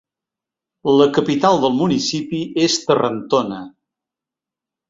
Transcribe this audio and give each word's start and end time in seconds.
La 1.01 1.05
capital 1.17 1.59
del 1.65 1.77
municipi 1.81 2.41
és 2.65 2.79
Terrantona. 2.89 3.63